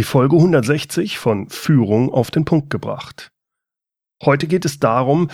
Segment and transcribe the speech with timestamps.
[0.00, 3.32] Die Folge 160 von Führung auf den Punkt gebracht.
[4.24, 5.28] Heute geht es darum,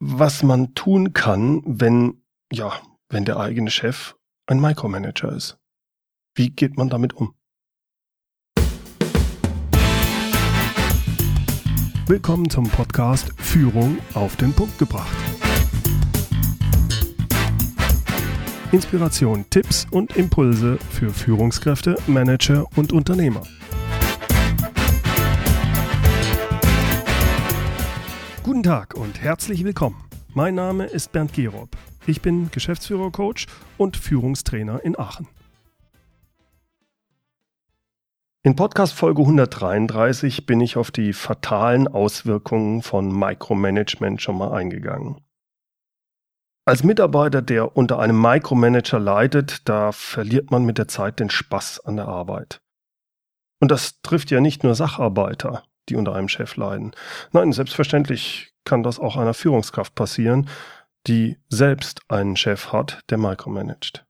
[0.00, 2.72] was man tun kann, wenn, ja,
[3.10, 4.16] wenn der eigene Chef
[4.48, 5.56] ein Micromanager ist.
[6.34, 7.32] Wie geht man damit um?
[12.08, 15.16] Willkommen zum Podcast Führung auf den Punkt gebracht.
[18.72, 23.44] Inspiration, Tipps und Impulse für Führungskräfte, Manager und Unternehmer.
[28.48, 30.02] Guten Tag und herzlich willkommen.
[30.32, 31.68] Mein Name ist Bernd Gerob.
[32.06, 35.28] Ich bin Geschäftsführer-Coach und Führungstrainer in Aachen.
[38.42, 45.20] In Podcast Folge 133 bin ich auf die fatalen Auswirkungen von Micromanagement schon mal eingegangen.
[46.64, 51.80] Als Mitarbeiter, der unter einem Micromanager leidet, da verliert man mit der Zeit den Spaß
[51.80, 52.62] an der Arbeit.
[53.60, 56.92] Und das trifft ja nicht nur Sacharbeiter die unter einem Chef leiden.
[57.32, 60.48] Nein, selbstverständlich kann das auch einer Führungskraft passieren,
[61.06, 64.04] die selbst einen Chef hat, der micromanagt.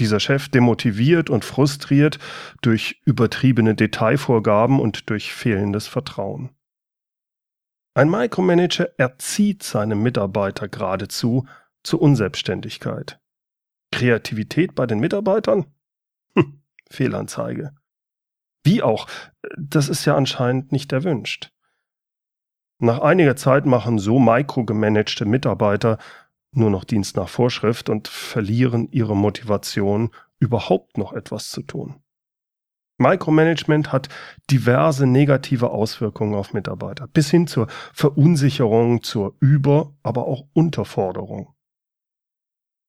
[0.00, 2.18] Dieser Chef demotiviert und frustriert
[2.62, 6.50] durch übertriebene Detailvorgaben und durch fehlendes Vertrauen.
[7.96, 11.46] Ein Micromanager erzieht seine Mitarbeiter geradezu
[11.84, 13.20] zur Unselbstständigkeit.
[13.92, 15.72] Kreativität bei den Mitarbeitern?
[16.36, 17.72] Hm, Fehlanzeige.
[18.64, 19.06] Wie auch,
[19.56, 21.52] das ist ja anscheinend nicht erwünscht.
[22.80, 25.98] Nach einiger Zeit machen so microgemanagte Mitarbeiter
[26.56, 32.02] nur noch Dienst nach Vorschrift und verlieren ihre Motivation, überhaupt noch etwas zu tun.
[32.98, 34.08] Micromanagement hat
[34.50, 41.54] diverse negative Auswirkungen auf Mitarbeiter, bis hin zur Verunsicherung, zur Über-, aber auch Unterforderung.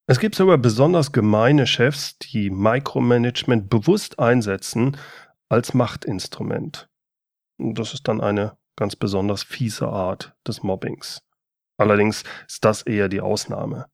[0.08, 4.96] Es gibt sogar besonders gemeine Chefs, die Micromanagement bewusst einsetzen,
[5.56, 6.90] als Machtinstrument.
[7.58, 11.24] Das ist dann eine ganz besonders fiese Art des Mobbings.
[11.78, 13.86] Allerdings ist das eher die Ausnahme.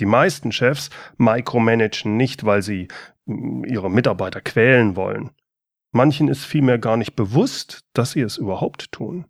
[0.00, 2.88] Die meisten Chefs micromanagen nicht, weil sie
[3.26, 5.30] mm, ihre Mitarbeiter quälen wollen.
[5.92, 9.26] Manchen ist vielmehr gar nicht bewusst, dass sie es überhaupt tun.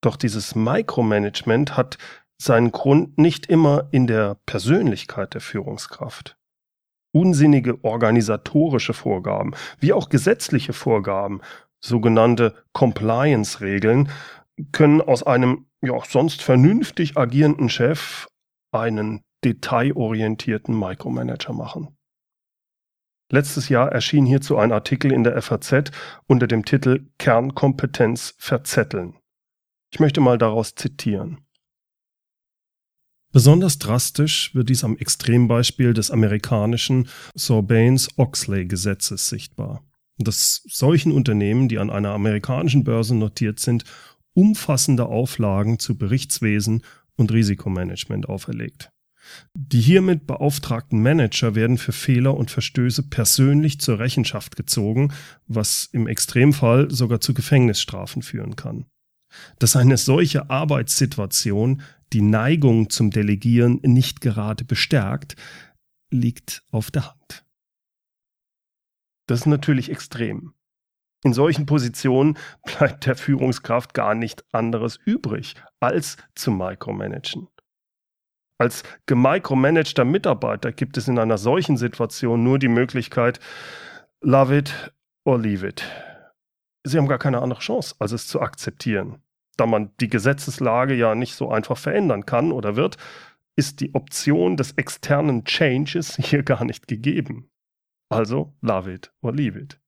[0.00, 1.98] Doch dieses Micromanagement hat
[2.40, 6.37] seinen Grund nicht immer in der Persönlichkeit der Führungskraft
[7.18, 11.40] unsinnige organisatorische Vorgaben, wie auch gesetzliche Vorgaben,
[11.80, 14.08] sogenannte Compliance-Regeln,
[14.72, 18.26] können aus einem ja, sonst vernünftig agierenden Chef
[18.72, 21.96] einen detailorientierten Micromanager machen.
[23.30, 25.90] Letztes Jahr erschien hierzu ein Artikel in der FAZ
[26.26, 29.16] unter dem Titel Kernkompetenz verzetteln.
[29.92, 31.47] Ich möchte mal daraus zitieren.
[33.30, 39.84] Besonders drastisch wird dies am Extrembeispiel des amerikanischen Sarbanes-Oxley-Gesetzes sichtbar,
[40.16, 43.84] das solchen Unternehmen, die an einer amerikanischen Börse notiert sind,
[44.32, 46.82] umfassende Auflagen zu Berichtswesen
[47.16, 48.90] und Risikomanagement auferlegt.
[49.54, 55.12] Die hiermit beauftragten Manager werden für Fehler und Verstöße persönlich zur Rechenschaft gezogen,
[55.46, 58.86] was im Extremfall sogar zu Gefängnisstrafen führen kann.
[59.58, 65.36] Dass eine solche Arbeitssituation die Neigung zum Delegieren nicht gerade bestärkt,
[66.10, 67.44] liegt auf der Hand.
[69.26, 70.54] Das ist natürlich extrem.
[71.24, 77.48] In solchen Positionen bleibt der Führungskraft gar nicht anderes übrig, als zu micromanagen.
[78.58, 83.38] Als gemicromanagter Mitarbeiter gibt es in einer solchen Situation nur die Möglichkeit,
[84.20, 84.92] love it
[85.24, 85.84] or leave it.
[86.88, 89.22] Sie haben gar keine andere Chance, als es zu akzeptieren
[89.58, 92.96] da man die Gesetzeslage ja nicht so einfach verändern kann oder wird,
[93.56, 97.50] ist die Option des externen Changes hier gar nicht gegeben.
[98.08, 99.78] Also love it or leave it.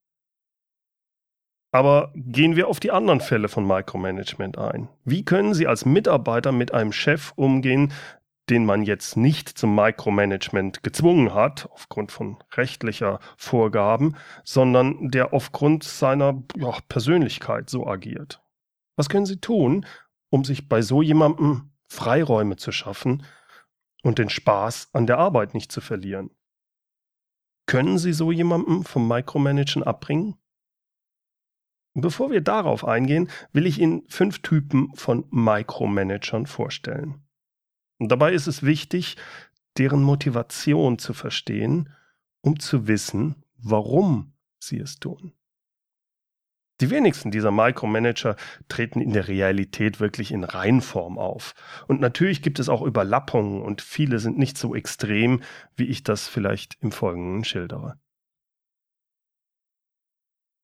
[1.73, 4.89] Aber gehen wir auf die anderen Fälle von Micromanagement ein.
[5.05, 7.93] Wie können Sie als Mitarbeiter mit einem Chef umgehen,
[8.51, 15.85] den man jetzt nicht zum Micromanagement gezwungen hat, aufgrund von rechtlicher Vorgaben, sondern der aufgrund
[15.85, 18.43] seiner ja, Persönlichkeit so agiert?
[18.97, 19.87] Was können Sie tun,
[20.31, 23.25] um sich bei so jemandem Freiräume zu schaffen
[24.03, 26.31] und den Spaß an der Arbeit nicht zu verlieren?
[27.67, 30.35] Können Sie so jemandem vom Micromanagen abbringen?
[31.95, 37.25] Bevor wir darauf eingehen, will ich Ihnen fünf Typen von Micromanagern vorstellen.
[38.09, 39.17] Dabei ist es wichtig,
[39.77, 41.91] deren Motivation zu verstehen,
[42.41, 45.33] um zu wissen, warum sie es tun.
[46.81, 48.37] Die wenigsten dieser Micromanager
[48.69, 51.55] treten in der Realität wirklich in Reinform auf.
[51.89, 55.43] Und natürlich gibt es auch Überlappungen und viele sind nicht so extrem,
[55.77, 58.01] wie ich das vielleicht im Folgenden schildere.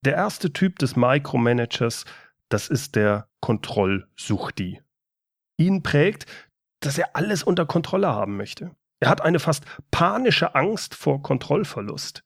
[0.06, 2.06] Der erste Typ des Micromanagers,
[2.48, 4.80] das ist der Kontrollsuchti.
[5.58, 6.26] Ihn prägt,
[6.80, 8.74] dass er alles unter Kontrolle haben möchte.
[9.00, 12.24] Er hat eine fast panische Angst vor Kontrollverlust.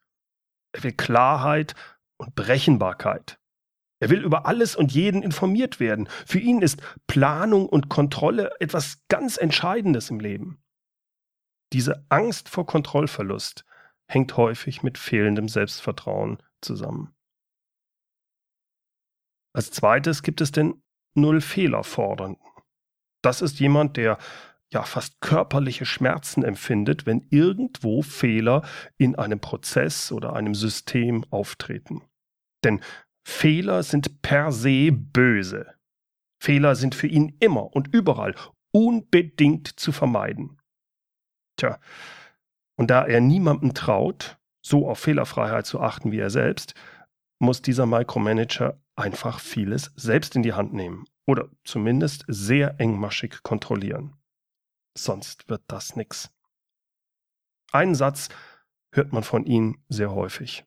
[0.72, 1.74] Er will Klarheit
[2.16, 3.38] und Berechenbarkeit.
[4.00, 6.08] Er will über alles und jeden informiert werden.
[6.26, 10.62] Für ihn ist Planung und Kontrolle etwas ganz Entscheidendes im Leben.
[11.72, 13.64] Diese Angst vor Kontrollverlust
[14.08, 17.14] hängt häufig mit fehlendem Selbstvertrauen zusammen.
[19.52, 20.82] Als zweites gibt es den
[21.14, 22.49] Null-Fehler-Fordernden.
[23.22, 24.18] Das ist jemand, der
[24.72, 28.62] ja fast körperliche Schmerzen empfindet, wenn irgendwo Fehler
[28.98, 32.02] in einem Prozess oder einem System auftreten.
[32.64, 32.80] Denn
[33.26, 35.74] Fehler sind per se böse.
[36.42, 38.34] Fehler sind für ihn immer und überall
[38.72, 40.58] unbedingt zu vermeiden.
[41.56, 41.78] Tja,
[42.76, 46.74] und da er niemandem traut, so auf Fehlerfreiheit zu achten wie er selbst,
[47.40, 54.16] muss dieser Micromanager einfach vieles selbst in die Hand nehmen oder zumindest sehr engmaschig kontrollieren.
[54.96, 56.32] Sonst wird das nix.
[57.72, 58.28] Einen Satz
[58.92, 60.64] hört man von ihm sehr häufig.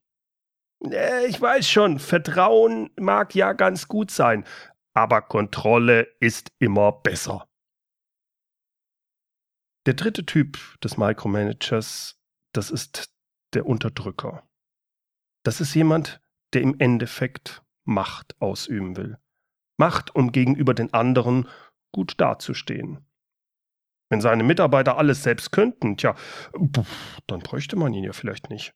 [0.85, 4.45] Äh, ich weiß schon, Vertrauen mag ja ganz gut sein,
[4.93, 7.47] aber Kontrolle ist immer besser.
[9.85, 12.17] Der dritte Typ des Micromanagers,
[12.53, 13.13] das ist
[13.53, 14.47] der Unterdrücker.
[15.43, 16.21] Das ist jemand,
[16.53, 19.17] der im Endeffekt Macht ausüben will.
[19.77, 21.47] Macht, um gegenüber den anderen
[21.91, 23.05] gut dazustehen.
[24.09, 26.15] Wenn seine Mitarbeiter alles selbst könnten, tja,
[27.27, 28.75] dann bräuchte man ihn ja vielleicht nicht.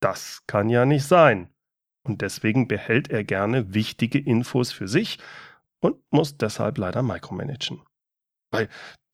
[0.00, 1.52] Das kann ja nicht sein.
[2.06, 5.18] Und deswegen behält er gerne wichtige Infos für sich
[5.80, 7.82] und muss deshalb leider micromanagen.
[8.52, 8.68] Weil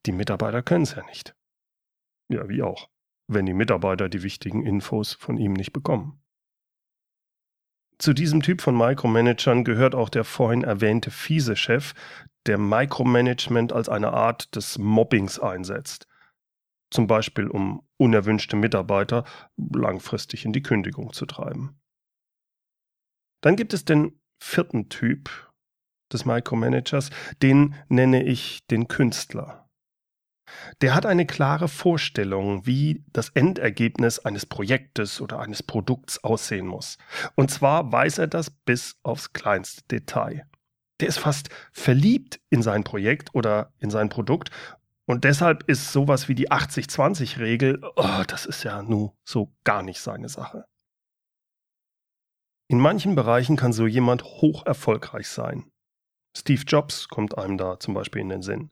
[0.05, 1.35] die Mitarbeiter können es ja nicht.
[2.29, 2.91] Ja, wie auch,
[3.29, 6.22] wenn die Mitarbeiter die wichtigen Infos von ihm nicht bekommen.
[8.03, 11.95] Zu diesem Typ von Micromanagern gehört auch der vorhin erwähnte fiese Chef,
[12.47, 16.09] der Micromanagement als eine Art des Mobbings einsetzt
[16.93, 19.25] zum Beispiel um unerwünschte Mitarbeiter
[19.57, 21.81] langfristig in die Kündigung zu treiben.
[23.41, 25.53] Dann gibt es den vierten Typ
[26.13, 27.11] des Micromanagers,
[27.43, 29.62] den nenne ich den Künstler.
[30.81, 36.99] Der hat eine klare Vorstellung, wie das Endergebnis eines Projektes oder eines Produkts aussehen muss.
[37.35, 40.47] Und zwar weiß er das bis aufs kleinste Detail.
[41.01, 44.51] Der ist fast verliebt in sein Projekt oder in sein Produkt
[45.05, 50.01] und deshalb ist sowas wie die 80-20-Regel, oh, das ist ja nun so gar nicht
[50.01, 50.65] seine Sache.
[52.69, 55.71] In manchen Bereichen kann so jemand hoch erfolgreich sein.
[56.35, 58.71] Steve Jobs kommt einem da zum Beispiel in den Sinn.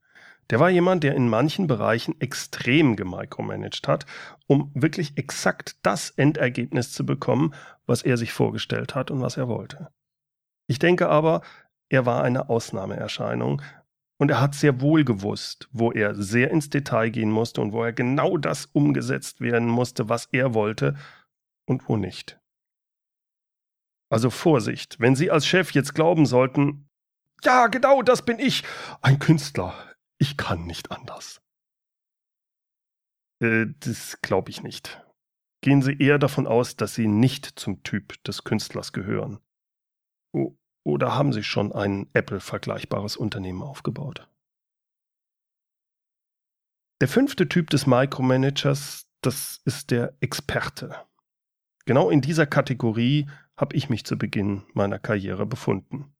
[0.50, 4.04] Der war jemand, der in manchen Bereichen extrem gemicromanagt hat,
[4.46, 7.54] um wirklich exakt das Endergebnis zu bekommen,
[7.86, 9.88] was er sich vorgestellt hat und was er wollte.
[10.66, 11.42] Ich denke aber,
[11.88, 13.62] er war eine Ausnahmeerscheinung,
[14.20, 17.82] und er hat sehr wohl gewusst, wo er sehr ins Detail gehen musste und wo
[17.82, 20.94] er genau das umgesetzt werden musste, was er wollte
[21.66, 22.38] und wo nicht.
[24.10, 26.86] Also Vorsicht, wenn Sie als Chef jetzt glauben sollten,
[27.42, 28.62] ja, genau, das bin ich,
[29.00, 29.72] ein Künstler,
[30.20, 31.40] ich kann nicht anders.
[33.42, 35.04] Äh, das glaube ich nicht.
[35.62, 39.40] Gehen Sie eher davon aus, dass Sie nicht zum Typ des Künstlers gehören.
[40.32, 44.28] Oh, oder haben Sie schon ein Apple-vergleichbares Unternehmen aufgebaut?
[47.00, 51.06] Der fünfte Typ des Micromanagers, das ist der Experte.
[51.86, 56.14] Genau in dieser Kategorie habe ich mich zu Beginn meiner Karriere befunden.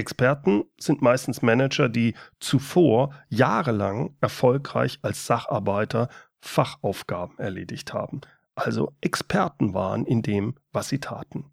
[0.00, 6.08] Experten sind meistens Manager, die zuvor jahrelang erfolgreich als Sacharbeiter
[6.40, 8.22] Fachaufgaben erledigt haben,
[8.54, 11.52] also Experten waren in dem, was sie taten.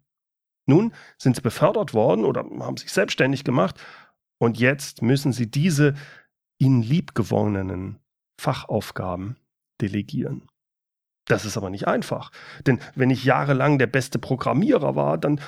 [0.66, 3.80] Nun sind sie befördert worden oder haben sich selbstständig gemacht
[4.38, 5.94] und jetzt müssen sie diese
[6.58, 8.00] ihnen liebgewonnenen
[8.40, 9.36] Fachaufgaben
[9.80, 10.48] delegieren.
[11.26, 12.30] Das ist aber nicht einfach,
[12.66, 15.40] denn wenn ich jahrelang der beste Programmierer war, dann,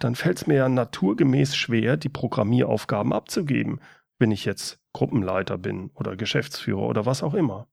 [0.00, 3.80] dann fällt es mir ja naturgemäß schwer, die Programmieraufgaben abzugeben,
[4.18, 7.68] wenn ich jetzt Gruppenleiter bin oder Geschäftsführer oder was auch immer.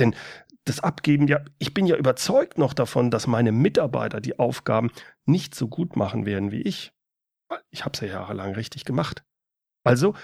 [0.00, 0.14] Denn
[0.64, 4.90] das Abgeben, ja, ich bin ja überzeugt noch davon, dass meine Mitarbeiter die Aufgaben
[5.26, 6.92] nicht so gut machen werden wie ich.
[7.70, 9.24] Ich habe es ja jahrelang richtig gemacht.
[9.84, 10.14] Also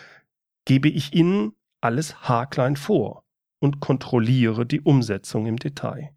[0.64, 3.24] gebe ich ihnen alles haarklein vor
[3.60, 6.14] und kontrolliere die Umsetzung im Detail.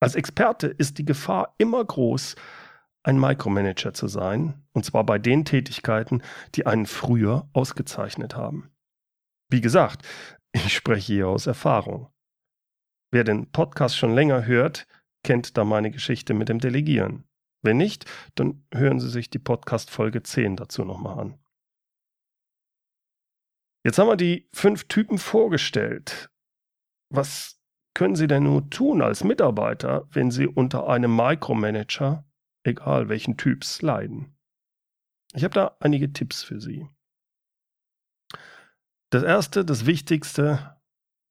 [0.00, 2.36] Als Experte ist die Gefahr immer groß,
[3.06, 6.22] ein Micromanager zu sein, und zwar bei den Tätigkeiten,
[6.56, 8.70] die einen früher ausgezeichnet haben.
[9.48, 10.04] Wie gesagt,
[10.52, 12.12] ich spreche hier aus Erfahrung.
[13.12, 14.88] Wer den Podcast schon länger hört,
[15.22, 17.28] kennt da meine Geschichte mit dem Delegieren.
[17.62, 21.38] Wenn nicht, dann hören Sie sich die Podcast Folge 10 dazu nochmal an.
[23.84, 26.28] Jetzt haben wir die fünf Typen vorgestellt.
[27.08, 27.60] Was
[27.94, 32.24] können Sie denn nun tun als Mitarbeiter, wenn Sie unter einem Micromanager,
[32.66, 34.36] egal welchen Typs, leiden?
[35.34, 36.88] Ich habe da einige Tipps für Sie.
[39.10, 40.76] Das erste, das wichtigste,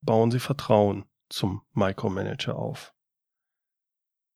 [0.01, 2.94] bauen Sie Vertrauen zum Micromanager auf.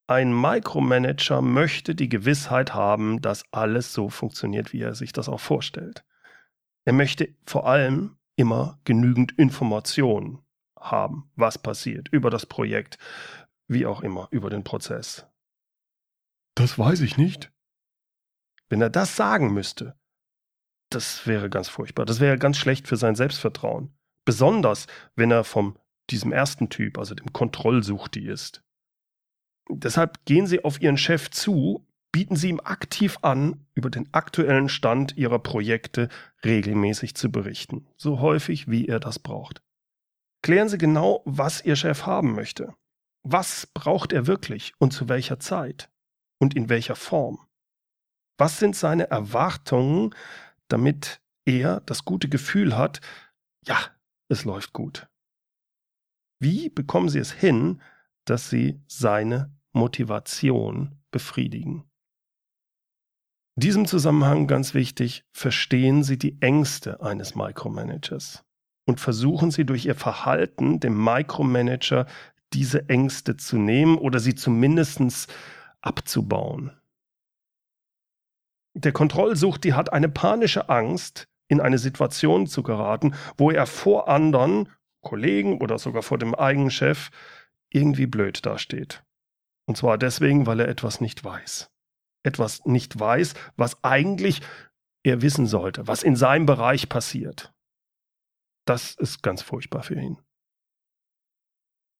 [0.07, 5.39] Ein Micromanager möchte die Gewissheit haben, dass alles so funktioniert, wie er sich das auch
[5.39, 6.03] vorstellt.
[6.85, 10.39] Er möchte vor allem immer genügend Informationen
[10.79, 12.97] haben, was passiert über das Projekt,
[13.67, 15.27] wie auch immer, über den Prozess.
[16.55, 17.51] Das weiß ich nicht.
[18.69, 19.97] Wenn er das sagen müsste,
[20.89, 22.05] das wäre ganz furchtbar.
[22.05, 23.93] Das wäre ganz schlecht für sein Selbstvertrauen.
[24.25, 25.77] Besonders, wenn er vom
[26.09, 28.63] diesem ersten Typ, also dem Kontrollsuchti ist.
[29.69, 34.67] Deshalb gehen Sie auf Ihren Chef zu, bieten Sie ihm aktiv an, über den aktuellen
[34.67, 36.09] Stand Ihrer Projekte
[36.43, 39.61] regelmäßig zu berichten, so häufig wie er das braucht.
[40.41, 42.73] Klären Sie genau, was Ihr Chef haben möchte.
[43.23, 45.89] Was braucht er wirklich und zu welcher Zeit?
[46.39, 47.45] Und in welcher Form?
[48.37, 50.15] Was sind seine Erwartungen,
[50.69, 53.01] damit er das gute Gefühl hat,
[53.65, 53.77] ja,
[54.29, 55.07] es läuft gut?
[56.41, 57.81] Wie bekommen Sie es hin,
[58.23, 61.83] dass Sie seine Motivation befriedigen.
[63.55, 68.45] In diesem Zusammenhang ganz wichtig, verstehen Sie die Ängste eines Micromanagers
[68.85, 72.05] und versuchen Sie durch Ihr Verhalten dem Micromanager
[72.53, 75.31] diese Ängste zu nehmen oder sie zumindest
[75.81, 76.79] abzubauen.
[78.75, 84.07] Der Kontrollsucht, die hat eine panische Angst, in eine Situation zu geraten, wo er vor
[84.07, 84.71] anderen,
[85.01, 87.09] Kollegen oder sogar vor dem eigenen Chef,
[87.71, 89.03] irgendwie blöd dasteht.
[89.67, 91.71] Und zwar deswegen, weil er etwas nicht weiß.
[92.23, 94.41] Etwas nicht weiß, was eigentlich
[95.03, 97.53] er wissen sollte, was in seinem Bereich passiert.
[98.65, 100.19] Das ist ganz furchtbar für ihn.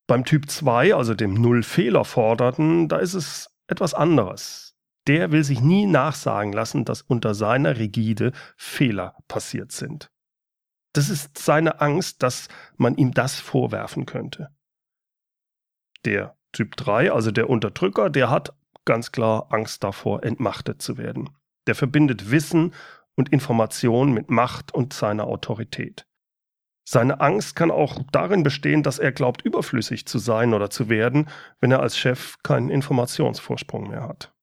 [0.08, 4.76] Beim Typ 2, also dem Null-Fehler-Forderten, da ist es etwas anderes.
[5.08, 10.12] Der will sich nie nachsagen lassen, dass unter seiner Rigide Fehler passiert sind.
[10.94, 12.48] Das ist seine Angst, dass
[12.78, 14.50] man ihm das vorwerfen könnte.
[16.06, 21.30] Der Typ 3, also der Unterdrücker, der hat ganz klar Angst davor, entmachtet zu werden.
[21.68, 22.74] Der verbindet Wissen
[23.16, 26.08] und Information mit Macht und seiner Autorität.
[26.92, 31.30] Seine Angst kann auch darin bestehen, dass er glaubt, überflüssig zu sein oder zu werden,
[31.60, 34.34] wenn er als Chef keinen Informationsvorsprung mehr hat.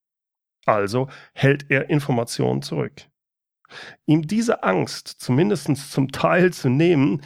[0.64, 3.02] Also hält er Informationen zurück.
[4.04, 7.20] Ihm diese Angst zumindest zum Teil zu nehmen,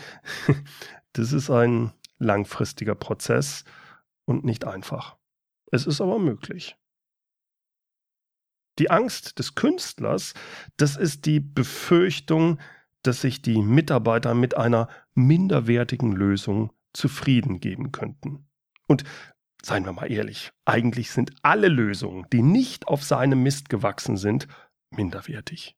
[1.12, 3.66] das ist ein langfristiger Prozess,
[4.24, 5.18] und nicht einfach.
[5.70, 6.78] Es ist aber möglich.
[8.78, 10.32] Die Angst des Künstlers,
[10.78, 12.58] das ist die Befürchtung,
[13.02, 14.88] dass sich die Mitarbeiter mit einer
[15.26, 18.48] minderwertigen Lösung zufrieden geben könnten.
[18.86, 19.04] Und
[19.62, 24.48] seien wir mal ehrlich, eigentlich sind alle Lösungen, die nicht auf seinem Mist gewachsen sind,
[24.90, 25.76] minderwertig.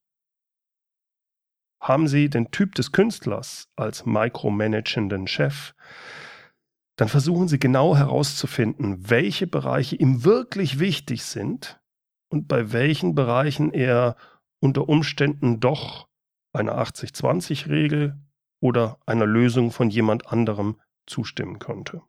[1.80, 5.74] Haben Sie den Typ des Künstlers als micromanagenden Chef,
[6.96, 11.80] dann versuchen Sie genau herauszufinden, welche Bereiche ihm wirklich wichtig sind
[12.30, 14.16] und bei welchen Bereichen er
[14.60, 16.08] unter Umständen doch
[16.52, 18.16] einer 80-20-Regel
[18.62, 22.00] oder einer Lösung von jemand anderem zustimmen könnte.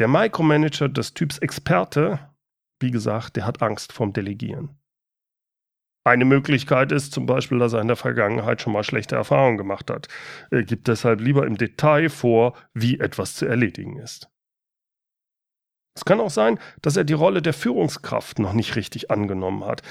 [0.00, 2.34] Der Micromanager des Typs Experte,
[2.80, 4.78] wie gesagt, der hat Angst vorm Delegieren.
[6.04, 9.90] Eine Möglichkeit ist zum Beispiel, dass er in der Vergangenheit schon mal schlechte Erfahrungen gemacht
[9.90, 10.08] hat.
[10.50, 14.30] Er gibt deshalb lieber im Detail vor, wie etwas zu erledigen ist.
[15.94, 19.82] Es kann auch sein, dass er die Rolle der Führungskraft noch nicht richtig angenommen hat.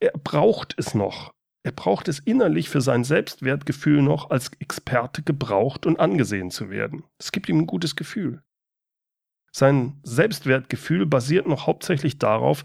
[0.00, 1.34] Er braucht es noch.
[1.64, 7.04] Er braucht es innerlich für sein Selbstwertgefühl noch als Experte gebraucht und angesehen zu werden.
[7.18, 8.42] Es gibt ihm ein gutes Gefühl.
[9.54, 12.64] Sein Selbstwertgefühl basiert noch hauptsächlich darauf,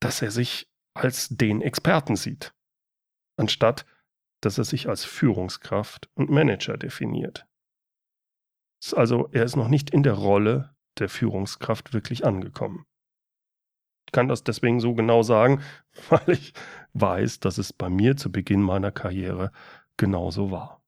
[0.00, 2.54] dass er sich als den Experten sieht,
[3.36, 3.86] anstatt
[4.42, 7.46] dass er sich als Führungskraft und Manager definiert.
[8.92, 12.84] Also er ist noch nicht in der Rolle der Führungskraft wirklich angekommen.
[14.12, 15.62] Ich kann das deswegen so genau sagen,
[16.10, 16.52] weil ich
[16.92, 19.52] weiß, dass es bei mir zu Beginn meiner Karriere
[19.96, 20.82] genauso war.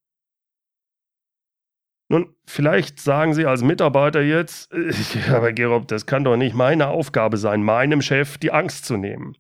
[2.11, 4.71] Nun, vielleicht sagen Sie als Mitarbeiter jetzt,
[5.31, 9.39] aber Gerob, das kann doch nicht meine Aufgabe sein, meinem Chef die Angst zu nehmen.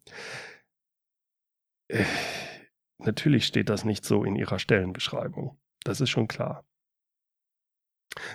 [1.89, 2.07] Äh,
[2.97, 5.61] natürlich steht das nicht so in ihrer Stellenbeschreibung.
[5.85, 6.65] Das ist schon klar.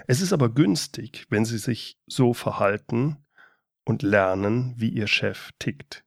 [0.05, 3.25] Es ist aber günstig, wenn sie sich so verhalten
[3.89, 6.05] und lernen, wie ihr Chef tickt.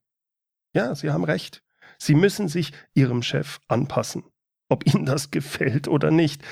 [0.72, 1.64] Ja, Sie haben recht.
[1.98, 4.22] Sie müssen sich Ihrem Chef anpassen,
[4.68, 6.42] ob Ihnen das gefällt oder nicht.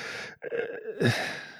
[0.41, 1.11] Äh,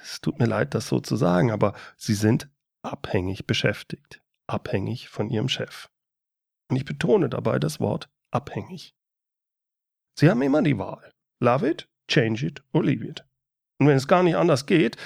[0.03, 2.49] es tut mir leid, das so zu sagen, aber Sie sind
[2.83, 5.87] abhängig beschäftigt, abhängig von Ihrem Chef.
[6.69, 8.93] Und ich betone dabei das Wort abhängig.
[10.19, 11.13] Sie haben immer die Wahl.
[11.39, 13.25] Love it, change it or leave it.
[13.79, 14.97] Und wenn es gar nicht anders geht,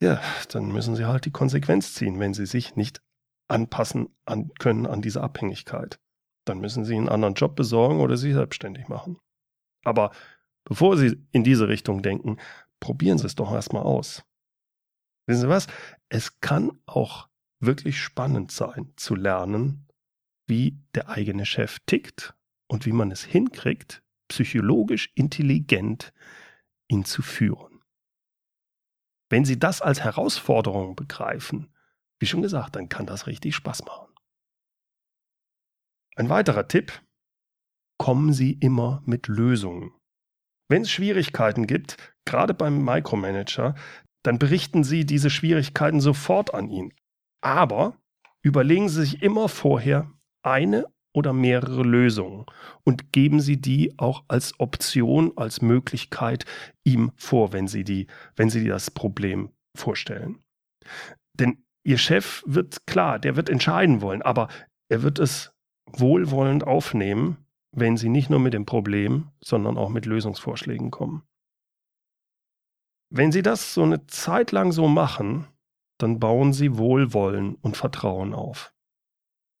[0.00, 3.02] ja, dann müssen Sie halt die Konsequenz ziehen, wenn Sie sich nicht
[3.48, 6.00] anpassen an, können an diese Abhängigkeit.
[6.44, 9.18] Dann müssen Sie einen anderen Job besorgen oder sich selbstständig machen.
[9.84, 10.12] Aber
[10.64, 12.38] bevor Sie in diese Richtung denken,
[12.80, 14.24] probieren Sie es doch erstmal aus.
[15.26, 15.66] Wissen Sie was?
[16.08, 17.28] Es kann auch
[17.60, 19.88] wirklich spannend sein zu lernen,
[20.46, 22.34] wie der eigene Chef tickt
[22.68, 26.12] und wie man es hinkriegt, psychologisch intelligent
[26.88, 27.80] ihn zu führen.
[29.28, 31.72] Wenn Sie das als Herausforderung begreifen,
[32.20, 34.08] wie schon gesagt, dann kann das richtig Spaß machen.
[36.16, 37.02] Ein weiterer Tipp,
[37.98, 39.92] kommen Sie immer mit Lösungen.
[40.68, 43.74] Wenn es Schwierigkeiten gibt, gerade beim Micromanager,
[44.24, 46.92] dann berichten Sie diese Schwierigkeiten sofort an ihn.
[47.42, 47.98] Aber
[48.42, 52.44] überlegen Sie sich immer vorher eine oder mehrere Lösungen
[52.84, 56.44] und geben Sie die auch als Option, als Möglichkeit
[56.84, 60.42] ihm vor, wenn Sie, die, wenn Sie das Problem vorstellen.
[61.34, 64.48] Denn Ihr Chef wird klar, der wird entscheiden wollen, aber
[64.88, 65.54] er wird es
[65.86, 71.22] wohlwollend aufnehmen, wenn Sie nicht nur mit dem Problem, sondern auch mit Lösungsvorschlägen kommen.
[73.08, 75.46] Wenn Sie das so eine Zeit lang so machen,
[75.98, 78.74] dann bauen Sie Wohlwollen und Vertrauen auf.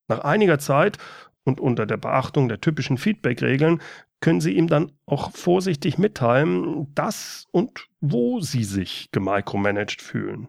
[0.08, 0.98] Nach einiger Zeit
[1.44, 3.80] und unter der Beachtung der typischen Feedback-Regeln
[4.20, 10.48] können Sie ihm dann auch vorsichtig mitteilen, dass und wo Sie sich gemicromanaged fühlen.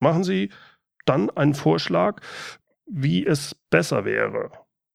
[0.00, 0.48] Machen Sie
[1.04, 2.20] dann einen Vorschlag,
[2.86, 4.50] wie es besser wäre,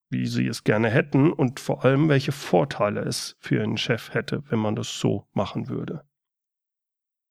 [0.10, 4.44] wie Sie es gerne hätten und vor allem, welche Vorteile es für Ihren Chef hätte,
[4.50, 6.04] wenn man das so machen würde.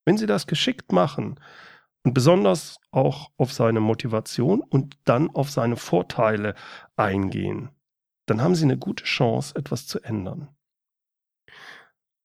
[0.05, 1.39] Wenn Sie das geschickt machen
[2.03, 6.55] und besonders auch auf seine Motivation und dann auf seine Vorteile
[6.97, 7.71] eingehen,
[8.27, 10.49] dann haben Sie eine gute Chance, etwas zu ändern.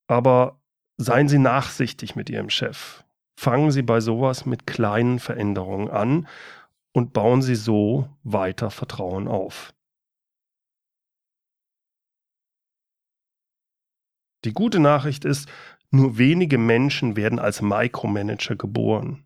[0.06, 0.60] Aber
[0.96, 3.04] seien Sie nachsichtig mit Ihrem Chef.
[3.36, 6.28] Fangen Sie bei sowas mit kleinen Veränderungen an
[6.92, 9.74] und bauen Sie so weiter Vertrauen auf.
[14.44, 15.48] Die gute Nachricht ist,
[15.90, 19.24] nur wenige Menschen werden als Micromanager geboren.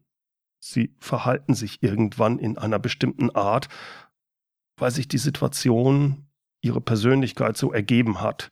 [0.61, 3.69] Sie verhalten sich irgendwann in einer bestimmten Art,
[4.77, 6.27] weil sich die Situation
[6.61, 8.51] ihre Persönlichkeit so ergeben hat.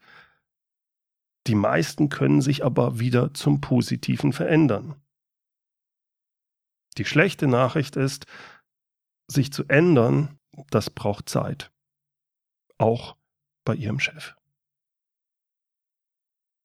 [1.46, 4.96] Die meisten können sich aber wieder zum Positiven verändern.
[6.98, 8.26] Die schlechte Nachricht ist,
[9.28, 10.38] sich zu ändern,
[10.70, 11.70] das braucht Zeit.
[12.78, 13.16] Auch
[13.64, 14.34] bei Ihrem Chef.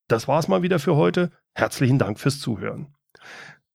[0.08, 1.32] Das war's mal wieder für heute.
[1.54, 2.96] Herzlichen Dank fürs Zuhören.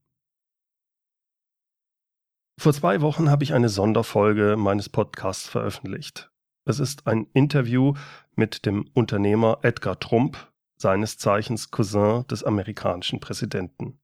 [2.60, 6.32] Vor zwei Wochen habe ich eine Sonderfolge meines Podcasts veröffentlicht.
[6.66, 7.94] Es ist ein Interview
[8.36, 10.38] mit dem Unternehmer Edgar Trump,
[10.78, 14.00] seines Zeichens Cousin des amerikanischen Präsidenten.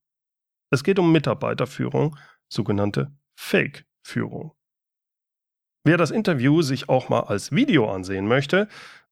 [0.72, 4.54] Es geht um Mitarbeiterführung, sogenannte Fake-Führung.
[5.86, 8.68] Wer das Interview sich auch mal als Video ansehen möchte,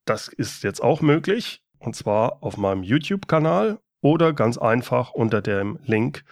[0.05, 5.79] das ist jetzt auch möglich, und zwar auf meinem YouTube-Kanal oder ganz einfach unter dem
[5.83, 6.23] Link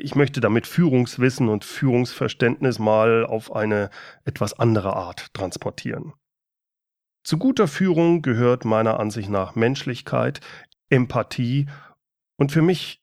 [0.00, 3.90] Ich möchte damit Führungswissen und Führungsverständnis mal auf eine
[4.24, 6.14] etwas andere Art transportieren.
[7.22, 10.40] Zu guter Führung gehört meiner Ansicht nach Menschlichkeit,
[10.88, 11.68] Empathie
[12.36, 13.02] und für mich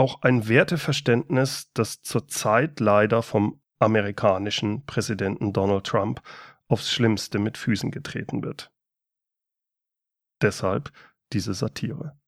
[0.00, 6.22] auch ein Werteverständnis, das zurzeit leider vom amerikanischen Präsidenten Donald Trump
[6.68, 8.72] aufs Schlimmste mit Füßen getreten wird.
[10.40, 10.90] Deshalb
[11.34, 12.18] diese Satire.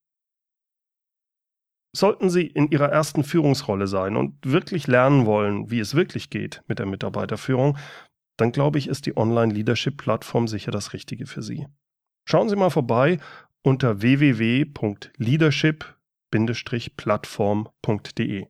[1.96, 6.62] Sollten Sie in Ihrer ersten Führungsrolle sein und wirklich lernen wollen, wie es wirklich geht
[6.66, 7.78] mit der Mitarbeiterführung,
[8.36, 11.66] dann glaube ich, ist die Online-Leadership-Plattform sicher das Richtige für Sie.
[12.28, 13.18] Schauen Sie mal vorbei
[13.62, 14.02] unter
[16.32, 18.46] www.leadership-plattform.de.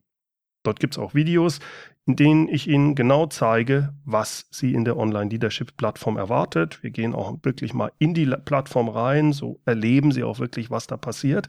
[0.63, 1.59] Dort gibt es auch Videos,
[2.05, 6.81] in denen ich Ihnen genau zeige, was Sie in der Online-Leadership-Plattform erwartet.
[6.83, 10.87] Wir gehen auch wirklich mal in die Plattform rein, so erleben Sie auch wirklich, was
[10.87, 11.47] da passiert.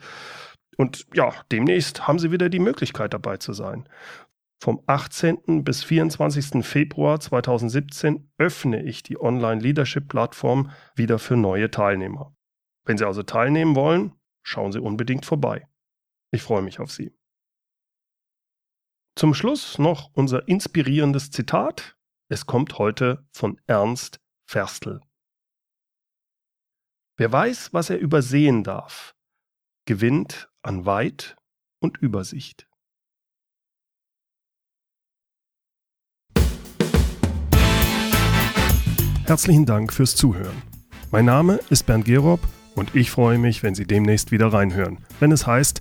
[0.76, 3.88] Und ja, demnächst haben Sie wieder die Möglichkeit dabei zu sein.
[4.60, 5.62] Vom 18.
[5.62, 6.64] bis 24.
[6.64, 12.34] Februar 2017 öffne ich die Online-Leadership-Plattform wieder für neue Teilnehmer.
[12.84, 15.66] Wenn Sie also teilnehmen wollen, schauen Sie unbedingt vorbei.
[16.34, 17.12] Ich freue mich auf Sie.
[19.16, 21.96] Zum Schluss noch unser inspirierendes Zitat.
[22.28, 25.00] Es kommt heute von Ernst Ferstl.
[27.16, 29.14] Wer weiß, was er übersehen darf,
[29.86, 31.36] gewinnt an Weit
[31.80, 32.66] und Übersicht.
[39.26, 40.60] Herzlichen Dank fürs Zuhören.
[41.12, 42.40] Mein Name ist Bernd Gerob
[42.74, 45.80] und ich freue mich, wenn Sie demnächst wieder reinhören, wenn es heißt